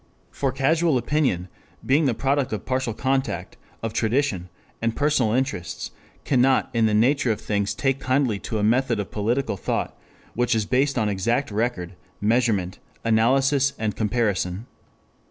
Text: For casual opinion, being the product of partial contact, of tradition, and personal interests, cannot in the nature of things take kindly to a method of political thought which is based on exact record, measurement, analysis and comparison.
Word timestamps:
For 0.31 0.51
casual 0.51 0.97
opinion, 0.97 1.47
being 1.85 2.05
the 2.05 2.15
product 2.15 2.51
of 2.51 2.65
partial 2.65 2.95
contact, 2.95 3.55
of 3.83 3.93
tradition, 3.93 4.49
and 4.81 4.95
personal 4.95 5.33
interests, 5.33 5.91
cannot 6.25 6.71
in 6.73 6.87
the 6.87 6.95
nature 6.95 7.31
of 7.31 7.39
things 7.39 7.75
take 7.75 7.99
kindly 7.99 8.39
to 8.39 8.57
a 8.57 8.63
method 8.63 8.99
of 8.99 9.11
political 9.11 9.57
thought 9.57 9.95
which 10.33 10.55
is 10.55 10.65
based 10.65 10.97
on 10.97 11.07
exact 11.07 11.51
record, 11.51 11.93
measurement, 12.19 12.79
analysis 13.05 13.73
and 13.77 13.95
comparison. 13.95 14.65